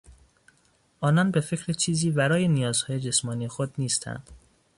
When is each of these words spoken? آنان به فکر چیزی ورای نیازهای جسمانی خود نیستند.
آنان 0.99 1.31
به 1.31 1.41
فکر 1.41 1.73
چیزی 1.73 2.09
ورای 2.09 2.47
نیازهای 2.47 2.99
جسمانی 2.99 3.47
خود 3.47 3.73
نیستند. 3.77 4.29